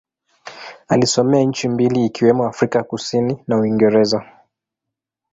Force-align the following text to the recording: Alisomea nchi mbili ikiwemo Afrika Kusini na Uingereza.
Alisomea 0.87 1.43
nchi 1.43 1.69
mbili 1.69 2.05
ikiwemo 2.05 2.47
Afrika 2.47 2.83
Kusini 2.83 3.43
na 3.47 3.57
Uingereza. 3.57 4.25